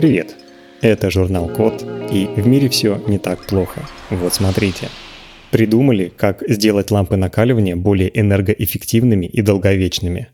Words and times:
Привет! 0.00 0.34
Это 0.80 1.10
журнал 1.10 1.46
Код, 1.46 1.84
и 2.10 2.26
в 2.34 2.46
мире 2.46 2.70
все 2.70 3.02
не 3.06 3.18
так 3.18 3.44
плохо. 3.44 3.82
Вот 4.08 4.32
смотрите. 4.32 4.88
Придумали, 5.50 6.10
как 6.16 6.42
сделать 6.48 6.90
лампы 6.90 7.16
накаливания 7.16 7.76
более 7.76 8.18
энергоэффективными 8.18 9.26
и 9.26 9.42
долговечными. 9.42 10.28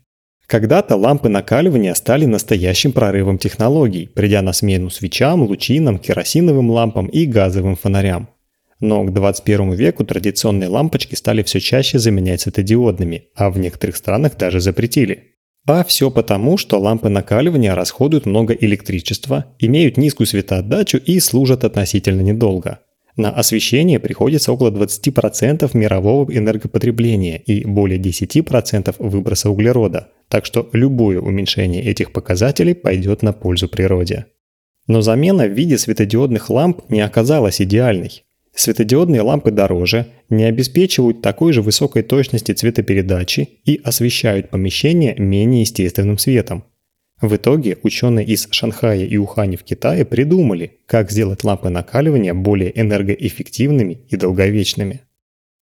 Когда-то 0.45 0.95
лампы 0.95 1.27
накаливания 1.27 1.93
стали 1.95 2.23
настоящим 2.23 2.93
прорывом 2.93 3.37
технологий, 3.39 4.07
придя 4.07 4.41
на 4.41 4.53
смену 4.53 4.89
свечам, 4.89 5.43
лучинам, 5.43 5.99
керосиновым 5.99 6.69
лампам 6.69 7.07
и 7.07 7.25
газовым 7.25 7.75
фонарям. 7.75 8.29
Но 8.79 9.03
к 9.03 9.11
21 9.11 9.73
веку 9.73 10.05
традиционные 10.05 10.69
лампочки 10.69 11.15
стали 11.15 11.43
все 11.43 11.59
чаще 11.59 11.99
заменять 11.99 12.39
светодиодными, 12.39 13.25
а 13.35 13.49
в 13.49 13.59
некоторых 13.59 13.97
странах 13.97 14.37
даже 14.37 14.61
запретили. 14.61 15.36
А 15.67 15.83
все 15.83 16.09
потому, 16.09 16.55
что 16.57 16.79
лампы 16.79 17.09
накаливания 17.09 17.75
расходуют 17.75 18.25
много 18.25 18.53
электричества, 18.53 19.53
имеют 19.59 19.97
низкую 19.97 20.25
светоотдачу 20.25 20.97
и 20.97 21.19
служат 21.19 21.65
относительно 21.65 22.21
недолго. 22.21 22.79
На 23.17 23.31
освещение 23.31 23.99
приходится 23.99 24.53
около 24.53 24.71
20% 24.71 25.69
мирового 25.73 26.31
энергопотребления 26.31 27.37
и 27.37 27.65
более 27.65 27.99
10% 27.99 28.95
выброса 28.99 29.49
углерода, 29.49 30.07
так 30.29 30.45
что 30.45 30.69
любое 30.71 31.19
уменьшение 31.19 31.83
этих 31.83 32.13
показателей 32.13 32.73
пойдет 32.73 33.21
на 33.21 33.33
пользу 33.33 33.67
природе. 33.67 34.27
Но 34.87 35.01
замена 35.01 35.47
в 35.47 35.51
виде 35.51 35.77
светодиодных 35.77 36.49
ламп 36.49 36.89
не 36.89 37.01
оказалась 37.01 37.59
идеальной. 37.59 38.23
Светодиодные 38.57 39.21
лампы 39.21 39.51
дороже, 39.51 40.07
не 40.31 40.43
обеспечивают 40.43 41.21
такой 41.21 41.53
же 41.53 41.61
высокой 41.61 42.01
точности 42.01 42.53
цветопередачи 42.53 43.59
и 43.65 43.79
освещают 43.83 44.49
помещение 44.49 45.13
менее 45.15 45.61
естественным 45.61 46.17
светом. 46.17 46.63
В 47.21 47.35
итоге 47.35 47.77
ученые 47.83 48.25
из 48.25 48.47
Шанхая 48.49 49.05
и 49.05 49.15
Ухани 49.17 49.57
в 49.57 49.63
Китае 49.63 50.05
придумали, 50.05 50.79
как 50.87 51.11
сделать 51.11 51.43
лампы 51.43 51.69
накаливания 51.69 52.33
более 52.33 52.71
энергоэффективными 52.81 54.01
и 54.09 54.15
долговечными. 54.15 55.01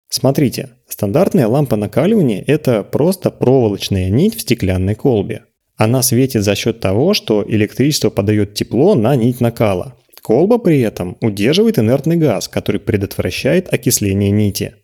Смотрите, 0.08 0.70
стандартная 0.86 1.48
лампа 1.48 1.74
накаливания– 1.74 2.44
это 2.46 2.84
просто 2.84 3.32
проволочная 3.32 4.08
нить 4.08 4.36
в 4.36 4.40
стеклянной 4.42 4.94
колбе. 4.94 5.46
Она 5.76 6.00
светит 6.02 6.44
за 6.44 6.54
счет 6.54 6.78
того, 6.78 7.12
что 7.12 7.44
электричество 7.44 8.10
подает 8.10 8.54
тепло 8.54 8.94
на 8.94 9.16
нить 9.16 9.40
накала, 9.40 9.96
Колба 10.24 10.56
при 10.56 10.80
этом 10.80 11.18
удерживает 11.20 11.78
инертный 11.78 12.16
газ, 12.16 12.48
который 12.48 12.80
предотвращает 12.80 13.70
окисление 13.70 14.30
нити. 14.30 14.74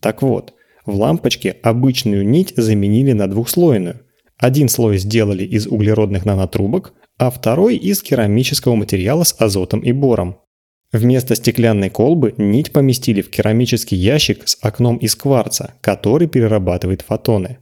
Так 0.00 0.20
вот, 0.20 0.54
в 0.84 0.96
лампочке 0.96 1.58
обычную 1.62 2.26
нить 2.26 2.54
заменили 2.56 3.12
на 3.12 3.28
двухслойную. 3.28 4.00
Один 4.36 4.68
слой 4.68 4.98
сделали 4.98 5.44
из 5.44 5.68
углеродных 5.68 6.24
нанотрубок, 6.24 6.92
а 7.18 7.30
второй 7.30 7.76
из 7.76 8.02
керамического 8.02 8.74
материала 8.74 9.22
с 9.22 9.36
азотом 9.38 9.78
и 9.78 9.92
бором. 9.92 10.40
Вместо 10.90 11.36
стеклянной 11.36 11.90
колбы 11.90 12.34
нить 12.36 12.72
поместили 12.72 13.22
в 13.22 13.30
керамический 13.30 13.96
ящик 13.96 14.48
с 14.48 14.58
окном 14.60 14.96
из 14.96 15.14
кварца, 15.14 15.74
который 15.82 16.26
перерабатывает 16.26 17.02
фотоны. 17.02 17.58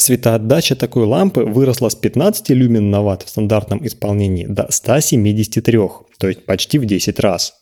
Светоотдача 0.00 0.76
такой 0.76 1.04
лампы 1.04 1.42
выросла 1.44 1.90
с 1.90 1.94
15 1.94 2.48
люмен 2.50 2.88
на 2.88 3.02
ватт 3.02 3.22
в 3.22 3.28
стандартном 3.28 3.86
исполнении 3.86 4.46
до 4.46 4.66
173, 4.70 5.78
то 6.18 6.26
есть 6.26 6.46
почти 6.46 6.78
в 6.78 6.86
10 6.86 7.20
раз. 7.20 7.52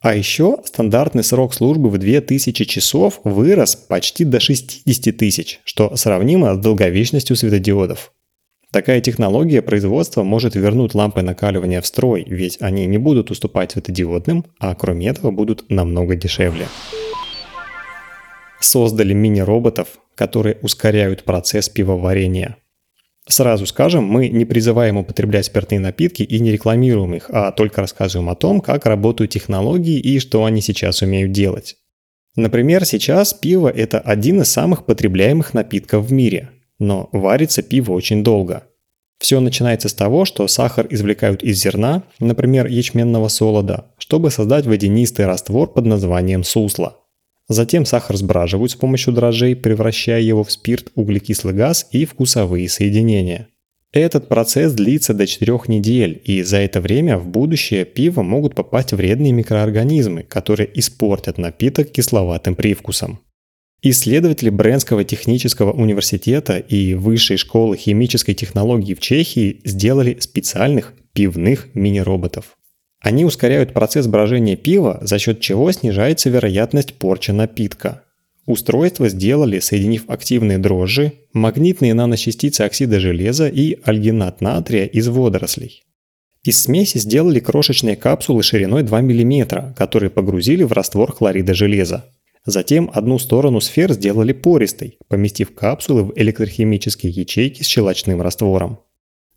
А 0.00 0.14
еще 0.14 0.58
стандартный 0.64 1.24
срок 1.24 1.52
службы 1.52 1.90
в 1.90 1.98
2000 1.98 2.64
часов 2.64 3.18
вырос 3.24 3.74
почти 3.74 4.24
до 4.24 4.38
60 4.38 5.16
тысяч, 5.16 5.58
что 5.64 5.96
сравнимо 5.96 6.54
с 6.54 6.58
долговечностью 6.58 7.34
светодиодов. 7.34 8.12
Такая 8.70 9.00
технология 9.00 9.60
производства 9.60 10.22
может 10.22 10.54
вернуть 10.54 10.94
лампы 10.94 11.22
накаливания 11.22 11.80
в 11.80 11.86
строй, 11.88 12.24
ведь 12.24 12.58
они 12.60 12.86
не 12.86 12.98
будут 12.98 13.32
уступать 13.32 13.72
светодиодным, 13.72 14.44
а 14.60 14.76
кроме 14.76 15.08
этого 15.08 15.32
будут 15.32 15.68
намного 15.68 16.14
дешевле. 16.14 16.68
Создали 18.60 19.14
мини-роботов, 19.14 19.98
которые 20.14 20.58
ускоряют 20.62 21.24
процесс 21.24 21.68
пивоварения. 21.68 22.56
Сразу 23.26 23.64
скажем, 23.66 24.04
мы 24.04 24.28
не 24.28 24.44
призываем 24.44 24.96
употреблять 24.96 25.46
спиртные 25.46 25.80
напитки 25.80 26.22
и 26.22 26.40
не 26.40 26.52
рекламируем 26.52 27.14
их, 27.14 27.30
а 27.30 27.52
только 27.52 27.80
рассказываем 27.80 28.28
о 28.28 28.34
том, 28.34 28.60
как 28.60 28.86
работают 28.86 29.30
технологии 29.30 29.98
и 29.98 30.18
что 30.18 30.44
они 30.44 30.60
сейчас 30.60 31.02
умеют 31.02 31.32
делать. 31.32 31.76
Например, 32.36 32.84
сейчас 32.84 33.32
пиво– 33.32 33.68
это 33.74 33.98
один 33.98 34.42
из 34.42 34.50
самых 34.50 34.84
потребляемых 34.84 35.54
напитков 35.54 36.06
в 36.06 36.12
мире, 36.12 36.50
но 36.78 37.08
варится 37.12 37.62
пиво 37.62 37.92
очень 37.92 38.22
долго. 38.22 38.64
Все 39.18 39.40
начинается 39.40 39.88
с 39.88 39.94
того, 39.94 40.24
что 40.24 40.48
сахар 40.48 40.86
извлекают 40.90 41.42
из 41.42 41.60
зерна, 41.60 42.04
например, 42.20 42.66
ячменного 42.66 43.28
солода, 43.28 43.92
чтобы 43.98 44.30
создать 44.30 44.66
водянистый 44.66 45.26
раствор 45.26 45.72
под 45.72 45.86
названием 45.86 46.42
сусло. 46.42 46.99
Затем 47.50 47.84
сахар 47.84 48.16
сбраживают 48.16 48.70
с 48.70 48.76
помощью 48.76 49.12
дрожжей, 49.12 49.56
превращая 49.56 50.20
его 50.20 50.44
в 50.44 50.52
спирт, 50.52 50.92
углекислый 50.94 51.52
газ 51.52 51.84
и 51.90 52.04
вкусовые 52.04 52.68
соединения. 52.68 53.48
Этот 53.92 54.28
процесс 54.28 54.72
длится 54.72 55.14
до 55.14 55.26
4 55.26 55.58
недель, 55.66 56.22
и 56.24 56.42
за 56.44 56.58
это 56.58 56.80
время 56.80 57.18
в 57.18 57.26
будущее 57.26 57.84
пиво 57.84 58.22
могут 58.22 58.54
попасть 58.54 58.92
вредные 58.92 59.32
микроорганизмы, 59.32 60.22
которые 60.22 60.70
испортят 60.78 61.38
напиток 61.38 61.90
кисловатым 61.90 62.54
привкусом. 62.54 63.18
Исследователи 63.82 64.50
Брэнского 64.50 65.02
технического 65.02 65.72
университета 65.72 66.58
и 66.58 66.94
Высшей 66.94 67.36
школы 67.36 67.76
химической 67.76 68.34
технологии 68.34 68.94
в 68.94 69.00
Чехии 69.00 69.60
сделали 69.64 70.18
специальных 70.20 70.94
пивных 71.14 71.74
мини-роботов. 71.74 72.56
Они 73.00 73.24
ускоряют 73.24 73.72
процесс 73.72 74.06
брожения 74.06 74.56
пива, 74.56 74.98
за 75.00 75.18
счет 75.18 75.40
чего 75.40 75.72
снижается 75.72 76.28
вероятность 76.28 76.94
порчи 76.94 77.30
напитка. 77.30 78.02
Устройство 78.46 79.08
сделали, 79.08 79.58
соединив 79.58 80.04
активные 80.08 80.58
дрожжи, 80.58 81.12
магнитные 81.32 81.94
наночастицы 81.94 82.62
оксида 82.62 83.00
железа 83.00 83.48
и 83.48 83.78
альгинат 83.84 84.40
натрия 84.40 84.84
из 84.84 85.08
водорослей. 85.08 85.82
Из 86.42 86.62
смеси 86.62 86.98
сделали 86.98 87.38
крошечные 87.38 87.96
капсулы 87.96 88.42
шириной 88.42 88.82
2 88.82 89.00
мм, 89.02 89.74
которые 89.74 90.10
погрузили 90.10 90.62
в 90.62 90.72
раствор 90.72 91.12
хлорида 91.12 91.54
железа. 91.54 92.06
Затем 92.46 92.90
одну 92.94 93.18
сторону 93.18 93.60
сфер 93.60 93.92
сделали 93.92 94.32
пористой, 94.32 94.98
поместив 95.08 95.54
капсулы 95.54 96.04
в 96.04 96.12
электрохимические 96.16 97.12
ячейки 97.12 97.62
с 97.62 97.66
щелочным 97.66 98.22
раствором. 98.22 98.80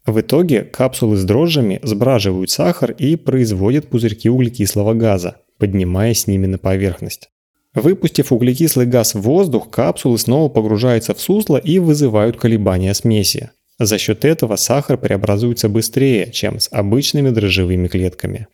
В 0.05 0.19
итоге 0.19 0.63
капсулы 0.63 1.15
с 1.15 1.23
дрожжами 1.23 1.79
сбраживают 1.81 2.51
сахар 2.51 2.91
и 2.91 3.15
производят 3.15 3.87
пузырьки 3.87 4.29
углекислого 4.29 4.93
газа, 4.93 5.37
поднимаясь 5.57 6.21
с 6.21 6.27
ними 6.27 6.45
на 6.45 6.57
поверхность. 6.57 7.29
Выпустив 7.73 8.31
углекислый 8.31 8.85
газ 8.85 9.15
в 9.15 9.21
воздух, 9.21 9.69
капсулы 9.69 10.19
снова 10.19 10.49
погружаются 10.49 11.13
в 11.13 11.21
сусло 11.21 11.57
и 11.57 11.79
вызывают 11.79 12.37
колебания 12.37 12.93
смеси. 12.93 13.51
За 13.79 13.97
счет 13.97 14.25
этого 14.25 14.57
сахар 14.57 14.97
преобразуется 14.97 15.69
быстрее, 15.69 16.31
чем 16.31 16.59
с 16.59 16.67
обычными 16.71 17.29
дрожжевыми 17.29 17.87
клетками. 17.87 18.47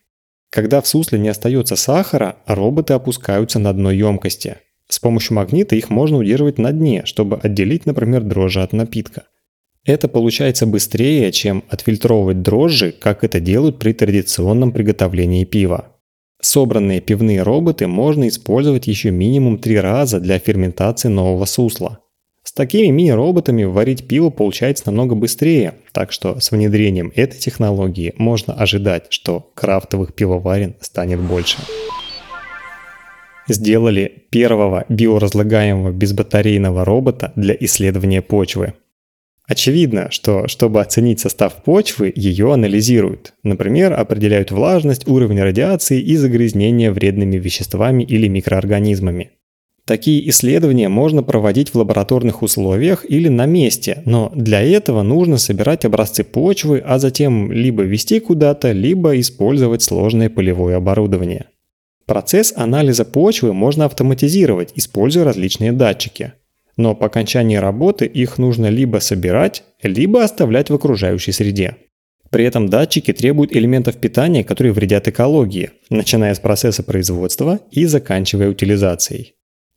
Когда 0.50 0.80
в 0.80 0.86
сусле 0.86 1.18
не 1.18 1.28
остается 1.28 1.76
сахара, 1.76 2.36
роботы 2.46 2.94
опускаются 2.94 3.58
на 3.58 3.72
дно 3.72 3.90
емкости. 3.90 4.56
С 4.88 4.98
помощью 4.98 5.36
магнита 5.36 5.76
их 5.76 5.90
можно 5.90 6.16
удерживать 6.16 6.58
на 6.58 6.72
дне, 6.72 7.02
чтобы 7.04 7.36
отделить, 7.36 7.86
например, 7.86 8.22
дрожжи 8.22 8.62
от 8.62 8.72
напитка. 8.72 9.24
Это 9.84 10.08
получается 10.08 10.66
быстрее, 10.66 11.32
чем 11.32 11.64
отфильтровывать 11.68 12.42
дрожжи, 12.42 12.92
как 12.92 13.24
это 13.24 13.40
делают 13.40 13.78
при 13.78 13.92
традиционном 13.92 14.72
приготовлении 14.72 15.44
пива. 15.44 15.96
Собранные 16.42 17.00
пивные 17.00 17.42
роботы 17.42 17.86
можно 17.86 18.28
использовать 18.28 18.86
еще 18.86 19.10
минимум 19.10 19.58
три 19.58 19.78
раза 19.78 20.20
для 20.20 20.38
ферментации 20.38 21.08
нового 21.08 21.44
сусла. 21.44 22.00
С 22.42 22.52
такими 22.52 22.88
мини-роботами 22.88 23.64
варить 23.64 24.08
пиво 24.08 24.30
получается 24.30 24.84
намного 24.86 25.14
быстрее, 25.14 25.74
так 25.92 26.10
что 26.10 26.40
с 26.40 26.50
внедрением 26.50 27.12
этой 27.14 27.38
технологии 27.38 28.14
можно 28.16 28.54
ожидать, 28.54 29.06
что 29.10 29.50
крафтовых 29.54 30.14
пивоварен 30.14 30.74
станет 30.80 31.20
больше. 31.20 31.58
Сделали 33.46 34.24
первого 34.30 34.86
биоразлагаемого 34.88 35.90
безбатарейного 35.92 36.84
робота 36.84 37.32
для 37.36 37.54
исследования 37.58 38.22
почвы. 38.22 38.74
Очевидно, 39.50 40.12
что 40.12 40.46
чтобы 40.46 40.80
оценить 40.80 41.18
состав 41.18 41.64
почвы, 41.64 42.12
ее 42.14 42.52
анализируют. 42.52 43.34
Например, 43.42 43.92
определяют 43.92 44.52
влажность, 44.52 45.08
уровень 45.08 45.42
радиации 45.42 46.00
и 46.00 46.14
загрязнения 46.14 46.92
вредными 46.92 47.36
веществами 47.36 48.04
или 48.04 48.28
микроорганизмами. 48.28 49.32
Такие 49.84 50.30
исследования 50.30 50.88
можно 50.88 51.24
проводить 51.24 51.70
в 51.70 51.74
лабораторных 51.74 52.42
условиях 52.42 53.04
или 53.08 53.26
на 53.26 53.46
месте, 53.46 54.04
но 54.06 54.30
для 54.36 54.62
этого 54.62 55.02
нужно 55.02 55.36
собирать 55.36 55.84
образцы 55.84 56.22
почвы, 56.22 56.78
а 56.86 57.00
затем 57.00 57.50
либо 57.50 57.82
вести 57.82 58.20
куда-то, 58.20 58.70
либо 58.70 59.18
использовать 59.18 59.82
сложное 59.82 60.30
полевое 60.30 60.76
оборудование. 60.76 61.46
Процесс 62.06 62.52
анализа 62.54 63.04
почвы 63.04 63.52
можно 63.52 63.86
автоматизировать, 63.86 64.70
используя 64.76 65.24
различные 65.24 65.72
датчики– 65.72 66.34
но 66.80 66.94
по 66.94 67.06
окончании 67.06 67.56
работы 67.56 68.06
их 68.06 68.38
нужно 68.38 68.66
либо 68.68 68.98
собирать, 68.98 69.64
либо 69.82 70.24
оставлять 70.24 70.70
в 70.70 70.74
окружающей 70.74 71.32
среде. 71.32 71.76
При 72.30 72.44
этом 72.44 72.68
датчики 72.68 73.12
требуют 73.12 73.54
элементов 73.54 73.96
питания, 73.96 74.44
которые 74.44 74.72
вредят 74.72 75.06
экологии, 75.08 75.72
начиная 75.90 76.34
с 76.34 76.38
процесса 76.38 76.82
производства 76.82 77.60
и 77.70 77.84
заканчивая 77.84 78.48
утилизацией. 78.48 79.34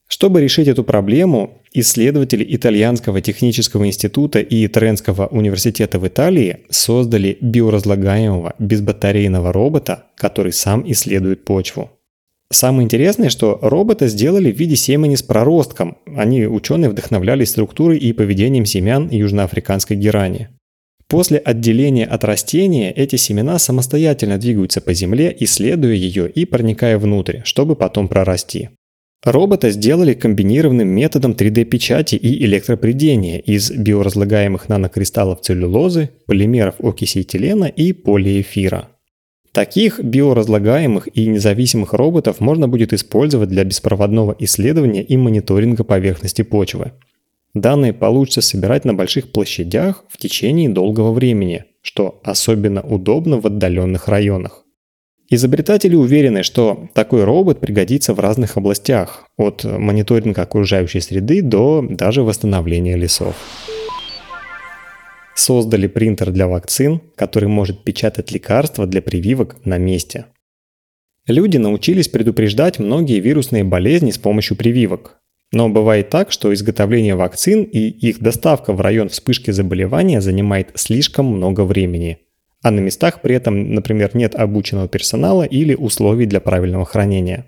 Чтобы 0.07 0.41
решить 0.41 0.67
эту 0.67 0.83
проблему, 0.83 1.61
исследователи 1.73 2.45
Итальянского 2.55 3.19
технического 3.19 3.85
института 3.85 4.39
и 4.39 4.67
Тренского 4.67 5.27
университета 5.27 5.99
в 5.99 6.07
Италии 6.07 6.59
создали 6.69 7.37
биоразлагаемого 7.41 8.53
безбатарейного 8.59 9.51
робота, 9.51 10.05
который 10.15 10.53
сам 10.53 10.83
исследует 10.89 11.43
почву. 11.43 11.89
Самое 12.53 12.85
интересное, 12.85 13.29
что 13.29 13.57
робота 13.63 14.07
сделали 14.07 14.51
в 14.51 14.59
виде 14.59 14.75
семени 14.75 15.15
с 15.15 15.23
проростком. 15.23 15.97
Они, 16.15 16.45
ученые, 16.45 16.91
вдохновлялись 16.91 17.49
структурой 17.49 17.97
и 17.97 18.13
поведением 18.13 18.67
семян 18.67 19.09
южноафриканской 19.09 19.97
герани. 19.97 20.49
После 21.07 21.39
отделения 21.39 22.05
от 22.05 22.23
растения 22.23 22.91
эти 22.91 23.15
семена 23.15 23.57
самостоятельно 23.57 24.37
двигаются 24.37 24.81
по 24.81 24.93
земле, 24.93 25.35
исследуя 25.39 25.95
ее 25.95 26.29
и 26.29 26.45
проникая 26.45 26.99
внутрь, 26.99 27.39
чтобы 27.43 27.75
потом 27.75 28.07
прорасти. 28.07 28.69
Робота 29.23 29.71
сделали 29.71 30.13
комбинированным 30.13 30.87
методом 30.87 31.31
3D-печати 31.31 32.15
и 32.15 32.45
электропредения 32.45 33.39
из 33.39 33.71
биоразлагаемых 33.71 34.69
нанокристаллов 34.69 35.41
целлюлозы, 35.41 36.11
полимеров 36.27 36.75
окиси 36.79 37.21
этилена 37.21 37.67
и 37.67 37.93
полиэфира. 37.93 38.89
Таких 39.53 39.99
биоразлагаемых 39.99 41.07
и 41.15 41.27
независимых 41.27 41.93
роботов 41.93 42.39
можно 42.39 42.67
будет 42.67 42.91
использовать 42.91 43.49
для 43.49 43.63
беспроводного 43.63 44.35
исследования 44.39 45.03
и 45.03 45.15
мониторинга 45.15 45.83
поверхности 45.83 46.41
почвы. 46.41 46.93
Данные 47.53 47.93
получится 47.93 48.41
собирать 48.41 48.83
на 48.83 48.95
больших 48.95 49.31
площадях 49.31 50.05
в 50.09 50.17
течение 50.17 50.69
долгого 50.69 51.11
времени, 51.11 51.65
что 51.83 52.19
особенно 52.23 52.81
удобно 52.81 53.39
в 53.39 53.45
отдаленных 53.45 54.07
районах. 54.07 54.63
Изобретатели 55.29 55.95
уверены, 55.95 56.41
что 56.41 56.89
такой 56.95 57.23
робот 57.23 57.59
пригодится 57.59 58.15
в 58.15 58.19
разных 58.19 58.57
областях, 58.57 59.27
от 59.37 59.63
мониторинга 59.63 60.41
окружающей 60.41 60.99
среды 60.99 61.43
до 61.43 61.85
даже 61.87 62.23
восстановления 62.23 62.97
лесов. 62.97 63.35
Создали 65.35 65.87
принтер 65.87 66.31
для 66.31 66.47
вакцин, 66.47 67.01
который 67.15 67.49
может 67.49 67.83
печатать 67.83 68.31
лекарства 68.31 68.85
для 68.85 69.01
прививок 69.01 69.65
на 69.65 69.77
месте. 69.77 70.27
Люди 71.27 71.57
научились 71.57 72.07
предупреждать 72.07 72.79
многие 72.79 73.19
вирусные 73.19 73.63
болезни 73.63 74.11
с 74.11 74.17
помощью 74.17 74.57
прививок. 74.57 75.19
Но 75.51 75.69
бывает 75.69 76.09
так, 76.09 76.31
что 76.31 76.53
изготовление 76.53 77.15
вакцин 77.15 77.63
и 77.63 77.79
их 77.79 78.19
доставка 78.19 78.73
в 78.73 78.81
район 78.81 79.09
вспышки 79.09 79.51
заболевания 79.51 80.21
занимает 80.21 80.71
слишком 80.75 81.25
много 81.27 81.61
времени– 81.61 82.19
а 82.63 82.71
на 82.71 82.79
местах 82.79 83.21
при 83.21 83.35
этом, 83.35 83.75
например, 83.75 84.11
нет 84.13 84.35
обученного 84.35 84.87
персонала 84.87 85.43
или 85.43 85.75
условий 85.75 86.25
для 86.25 86.39
правильного 86.39 86.85
хранения. 86.85 87.45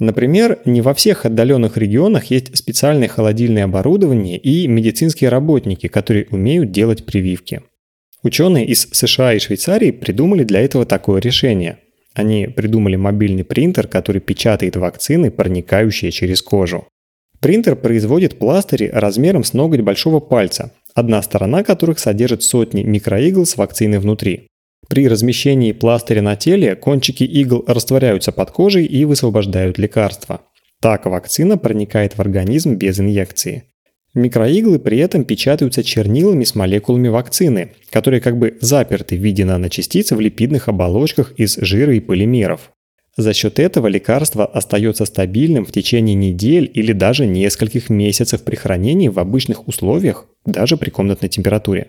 Например, 0.00 0.58
не 0.64 0.80
во 0.80 0.94
всех 0.94 1.26
отдаленных 1.26 1.76
регионах 1.76 2.24
есть 2.24 2.56
специальное 2.56 3.06
холодильное 3.06 3.64
оборудование 3.64 4.38
и 4.38 4.66
медицинские 4.66 5.28
работники, 5.28 5.88
которые 5.88 6.26
умеют 6.30 6.72
делать 6.72 7.04
прививки. 7.04 7.60
Ученые 8.22 8.66
из 8.66 8.88
США 8.90 9.34
и 9.34 9.38
Швейцарии 9.38 9.90
придумали 9.90 10.42
для 10.42 10.60
этого 10.62 10.86
такое 10.86 11.20
решение. 11.20 11.78
Они 12.14 12.46
придумали 12.46 12.96
мобильный 12.96 13.44
принтер, 13.44 13.88
который 13.88 14.22
печатает 14.22 14.76
вакцины, 14.76 15.30
проникающие 15.30 16.10
через 16.10 16.40
кожу. 16.40 16.88
Принтер 17.40 17.76
производит 17.76 18.38
пластыри 18.38 18.90
размером 18.92 19.44
с 19.44 19.52
ноготь 19.52 19.80
большого 19.80 20.20
пальца, 20.20 20.72
одна 20.94 21.20
сторона 21.22 21.62
которых 21.62 21.98
содержит 21.98 22.42
сотни 22.42 22.82
микроигл 22.82 23.44
с 23.44 23.56
вакциной 23.58 23.98
внутри. 23.98 24.48
При 24.88 25.08
размещении 25.08 25.72
пластыря 25.72 26.22
на 26.22 26.36
теле 26.36 26.74
кончики 26.74 27.24
игл 27.24 27.64
растворяются 27.66 28.32
под 28.32 28.50
кожей 28.50 28.86
и 28.86 29.04
высвобождают 29.04 29.78
лекарства. 29.78 30.42
Так 30.80 31.06
вакцина 31.06 31.58
проникает 31.58 32.16
в 32.16 32.20
организм 32.20 32.74
без 32.74 32.98
инъекции. 32.98 33.64
Микроиглы 34.14 34.80
при 34.80 34.98
этом 34.98 35.24
печатаются 35.24 35.84
чернилами 35.84 36.42
с 36.42 36.56
молекулами 36.56 37.08
вакцины, 37.08 37.72
которые 37.90 38.20
как 38.20 38.38
бы 38.38 38.58
заперты 38.60 39.16
в 39.16 39.20
виде 39.20 39.44
наночастиц 39.44 40.10
в 40.10 40.18
липидных 40.18 40.68
оболочках 40.68 41.32
из 41.36 41.56
жира 41.56 41.94
и 41.94 42.00
полимеров. 42.00 42.72
За 43.16 43.32
счет 43.34 43.60
этого 43.60 43.86
лекарство 43.86 44.46
остается 44.46 45.04
стабильным 45.04 45.64
в 45.64 45.72
течение 45.72 46.14
недель 46.14 46.68
или 46.72 46.92
даже 46.92 47.26
нескольких 47.26 47.90
месяцев 47.90 48.42
при 48.42 48.56
хранении 48.56 49.08
в 49.08 49.18
обычных 49.18 49.68
условиях, 49.68 50.26
даже 50.44 50.76
при 50.76 50.90
комнатной 50.90 51.28
температуре. 51.28 51.88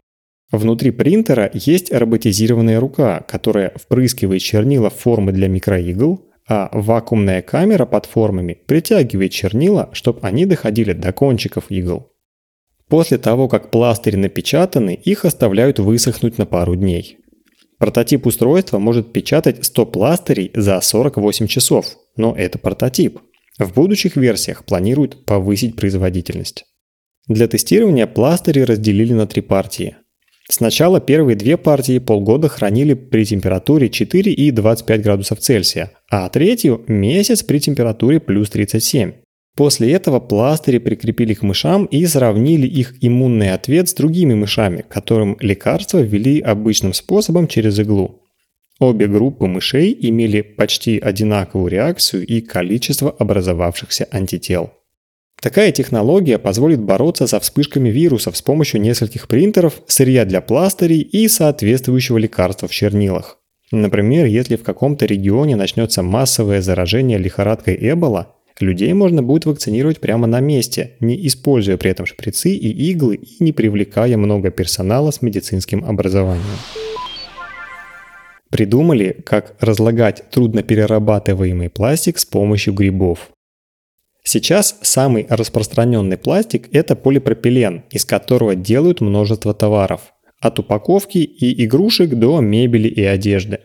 Внутри 0.51 0.92
принтера 0.92 1.50
есть 1.53 1.92
роботизированная 1.92 2.80
рука, 2.80 3.21
которая 3.27 3.71
впрыскивает 3.75 4.42
чернила 4.42 4.89
в 4.89 4.95
формы 4.95 5.31
для 5.31 5.48
микроигл, 5.48 6.25
а 6.48 6.69
вакуумная 6.74 7.42
камера 7.42 7.86
под 7.86 8.06
формами 8.06 8.59
притягивает 8.65 9.31
чернила, 9.31 9.89
чтобы 9.94 10.19
они 10.21 10.45
доходили 10.45 10.92
до 10.92 11.13
кончиков 11.13 11.65
игл. 11.69 12.12
После 12.89 13.18
того, 13.18 13.48
как 13.48 13.71
пластыри 13.71 14.18
напечатаны, 14.18 14.94
их 14.94 15.24
оставляют 15.24 15.80
высохнуть 15.80 16.38
на 16.38 16.45
пару 16.45 16.75
дней. 16.75 17.19
Прототип 17.77 18.25
устройства 18.25 18.80
может 18.80 19.13
печатать 19.13 19.63
100 19.65 19.86
пластырей 19.86 20.51
за 20.53 20.81
48 20.81 21.48
часов, 21.48 21.86
но 22.18 22.36
это 22.36 22.59
прототип. 22.59 23.19
В 23.57 23.74
будущих 23.74 24.18
версиях 24.18 24.65
планируют 24.65 25.25
повысить 25.25 25.77
производительность. 25.77 26.65
Для 27.27 27.48
тестирования 27.48 28.07
пластыри 28.07 28.59
разделили 28.59 29.13
на 29.13 29.25
три 29.25 29.42
партии. 29.42 29.95
Сначала 30.51 31.00
первые 31.00 31.38
две 31.38 31.56
партии 31.56 31.98
полгода 31.98 32.50
хранили 32.50 32.94
при 32.94 33.24
температуре 33.24 33.89
4 33.89 34.33
и 34.33 34.51
25 34.51 35.01
градусов 35.01 35.39
Цельсия, 35.39 35.92
а 36.09 36.27
третью– 36.27 36.83
месяц 36.88 37.42
при 37.42 37.59
температуре 37.59 38.19
плюс 38.19 38.50
37. 38.50 39.13
После 39.56 39.94
этого 39.94 40.19
пластыри 40.19 40.80
прикрепили 40.80 41.36
к 41.36 41.42
мышам 41.42 41.86
и 41.86 42.06
сравнили 42.06 42.68
их 42.68 42.95
иммунный 43.00 43.53
ответ 43.53 43.88
с 43.88 43.94
другими 43.94 44.33
мышами, 44.33 44.83
которым 44.89 45.38
лекарства 45.39 46.00
ввели 46.00 46.42
обычным 46.42 46.92
способом 46.92 47.48
через 47.48 47.80
иглу. 47.80 48.19
Обе 48.77 49.07
группы 49.07 49.48
мышей 49.48 49.98
имели 50.01 50.42
почти 50.42 51.00
одинаковую 51.00 51.71
реакцию 51.71 52.27
и 52.27 52.42
количество 52.42 53.09
образовавшихся 53.09 54.06
антител. 54.12 54.74
Такая 55.42 55.72
технология 55.72 56.38
позволит 56.38 56.82
бороться 56.82 57.26
со 57.26 57.40
вспышками 57.40 57.90
вирусов 57.90 58.38
с 58.38 58.44
помощью 58.44 58.80
нескольких 58.80 59.28
принтеров, 59.28 59.82
сырья 59.88 60.24
для 60.24 60.40
пластырей 60.40 61.02
и 61.02 61.28
соответствующего 61.28 62.20
лекарства 62.20 62.68
в 62.68 62.72
чернилах. 62.72 63.40
Например, 63.72 64.28
если 64.28 64.56
в 64.56 64.64
каком-то 64.64 65.08
регионе 65.08 65.56
начнется 65.56 66.04
массовое 66.04 66.62
заражение 66.62 67.18
лихорадкой 67.18 67.75
Эбола, 67.82 68.36
людей 68.60 68.94
можно 68.94 69.24
будет 69.24 69.46
вакцинировать 69.46 70.00
прямо 70.00 70.27
на 70.27 70.42
месте, 70.42 70.98
не 71.00 71.25
используя 71.25 71.77
при 71.77 71.89
этом 71.89 72.06
шприцы 72.06 72.51
и 72.51 72.92
иглы 72.92 73.15
и 73.15 73.44
не 73.44 73.51
привлекая 73.51 74.18
много 74.18 74.51
персонала 74.51 75.10
с 75.10 75.24
медицинским 75.24 75.84
образованием. 75.84 76.46
Придумали, 78.51 79.18
как 79.25 79.56
разлагать 79.60 80.24
трудноперерабатываемый 80.30 81.72
пластик 81.72 82.20
с 82.20 82.25
помощью 82.25 82.75
грибов. 82.75 83.32
Сейчас 84.24 84.78
самый 84.82 85.25
распространенный 85.30 86.18
пластик– 86.18 86.70
это 86.72 86.96
полипропилен, 86.96 87.84
из 87.90 88.06
которого 88.06 88.56
делают 88.56 89.01
множество 89.01 89.54
товаров. 89.54 90.13
От 90.40 90.60
упаковки 90.60 91.18
и 91.18 91.66
игрушек 91.66 92.12
до 92.12 92.40
мебели 92.40 92.88
и 92.88 93.04
одежды. 93.04 93.60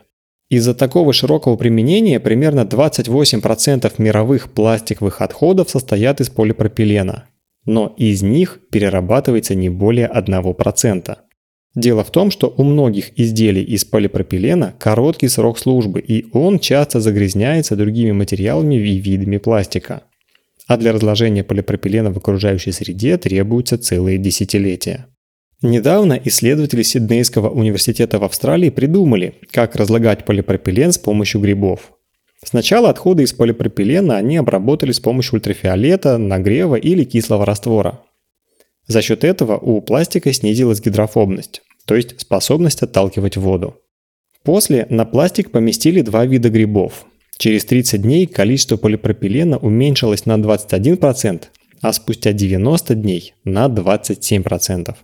Из-за 0.48 0.74
такого 0.74 1.12
широкого 1.12 1.56
применения 1.56 2.20
примерно 2.20 2.60
28% 2.60 3.92
мировых 3.98 4.52
пластиковых 4.52 5.20
отходов 5.20 5.68
состоят 5.70 6.20
из 6.20 6.30
полипропилена. 6.30 7.26
Но 7.64 7.94
из 7.98 8.22
них 8.22 8.60
перерабатывается 8.70 9.54
не 9.54 9.68
более 9.68 10.08
1%. 10.08 11.16
Дело 11.74 12.04
в 12.04 12.10
том, 12.10 12.30
что 12.30 12.54
у 12.56 12.62
многих 12.62 13.18
изделий 13.18 13.62
из 13.62 13.84
полипропилена 13.84 14.74
короткий 14.78 15.28
срок 15.28 15.58
службы, 15.58 16.00
и 16.00 16.26
он 16.32 16.58
часто 16.60 17.00
загрязняется 17.00 17.76
другими 17.76 18.12
материалами 18.12 18.76
и 18.76 18.98
видами 18.98 19.36
пластика 19.36 20.04
а 20.66 20.76
для 20.76 20.92
разложения 20.92 21.44
полипропилена 21.44 22.10
в 22.12 22.16
окружающей 22.16 22.72
среде 22.72 23.16
требуются 23.18 23.78
целые 23.78 24.18
десятилетия. 24.18 25.06
Недавно 25.62 26.20
исследователи 26.24 26.82
Сиднейского 26.82 27.48
университета 27.48 28.18
в 28.18 28.24
Австралии 28.24 28.70
придумали, 28.70 29.34
как 29.50 29.74
разлагать 29.76 30.24
полипропилен 30.24 30.92
с 30.92 30.98
помощью 30.98 31.40
грибов. 31.40 31.92
Сначала 32.44 32.90
отходы 32.90 33.22
из 33.22 33.32
полипропилена 33.32 34.16
они 34.16 34.36
обработали 34.36 34.92
с 34.92 35.00
помощью 35.00 35.36
ультрафиолета, 35.36 36.18
нагрева 36.18 36.74
или 36.76 37.04
кислого 37.04 37.46
раствора. 37.46 38.02
За 38.86 39.00
счет 39.02 39.24
этого 39.24 39.56
у 39.56 39.80
пластика 39.80 40.32
снизилась 40.32 40.80
гидрофобность, 40.80 41.62
то 41.86 41.94
есть 41.94 42.20
способность 42.20 42.82
отталкивать 42.82 43.36
воду. 43.36 43.76
После 44.44 44.86
на 44.90 45.06
пластик 45.06 45.50
поместили 45.50 46.02
два 46.02 46.26
вида 46.26 46.50
грибов 46.50 47.06
Через 47.38 47.64
30 47.66 48.02
дней 48.02 48.26
количество 48.26 48.76
полипропилена 48.76 49.58
уменьшилось 49.58 50.26
на 50.26 50.36
21%, 50.36 51.44
а 51.82 51.92
спустя 51.92 52.32
90 52.32 52.94
дней 52.94 53.34
на 53.44 53.66
27%. 53.66 54.94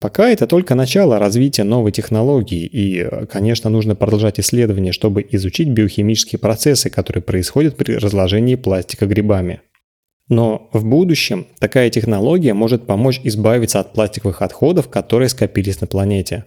Пока 0.00 0.28
это 0.28 0.46
только 0.46 0.74
начало 0.74 1.18
развития 1.18 1.64
новой 1.64 1.92
технологии, 1.92 2.66
и, 2.66 3.06
конечно, 3.30 3.70
нужно 3.70 3.94
продолжать 3.94 4.38
исследования, 4.40 4.92
чтобы 4.92 5.26
изучить 5.30 5.68
биохимические 5.68 6.38
процессы, 6.38 6.90
которые 6.90 7.22
происходят 7.22 7.76
при 7.76 7.94
разложении 7.94 8.56
пластика 8.56 9.06
грибами. 9.06 9.60
Но 10.28 10.68
в 10.72 10.84
будущем 10.84 11.46
такая 11.58 11.90
технология 11.90 12.54
может 12.54 12.86
помочь 12.86 13.20
избавиться 13.24 13.80
от 13.80 13.92
пластиковых 13.92 14.42
отходов, 14.42 14.88
которые 14.88 15.28
скопились 15.28 15.80
на 15.80 15.86
планете. 15.86 16.44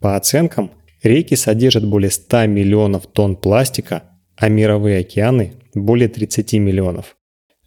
По 0.00 0.16
оценкам, 0.16 0.70
реки 1.02 1.34
содержат 1.34 1.86
более 1.86 2.10
100 2.10 2.46
миллионов 2.46 3.06
тонн 3.06 3.36
пластика, 3.36 4.02
а 4.38 4.48
мировые 4.48 5.00
океаны– 5.00 5.54
более 5.74 6.08
30 6.08 6.54
миллионов. 6.54 7.16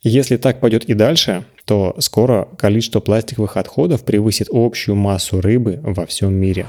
Если 0.04 0.38
так 0.38 0.60
пойдет 0.60 0.86
и 0.86 0.94
дальше, 0.94 1.46
то 1.66 1.96
скоро 2.00 2.48
количество 2.58 3.00
пластиковых 3.00 3.58
отходов 3.58 4.04
превысит 4.04 4.48
общую 4.52 4.96
массу 4.96 5.42
рыбы 5.42 5.80
во 5.84 6.06
всем 6.06 6.34
мире. 6.34 6.66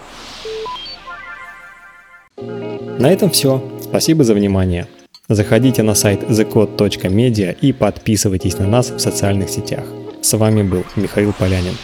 На 2.36 3.10
этом 3.10 3.30
все. 3.30 3.62
Спасибо 3.80 4.22
за 4.22 4.34
внимание. 4.34 4.86
Заходите 5.28 5.82
на 5.82 5.94
сайт 5.94 6.22
thecode.media 6.24 7.56
и 7.58 7.72
подписывайтесь 7.72 8.58
на 8.58 8.66
нас 8.66 8.90
в 8.90 8.98
социальных 8.98 9.48
сетях. 9.48 9.84
С 10.20 10.36
вами 10.36 10.62
был 10.62 10.84
Михаил 10.94 11.32
Полянин. 11.32 11.74